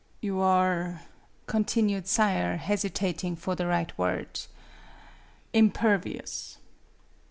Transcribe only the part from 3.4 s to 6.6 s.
the right word" impervious."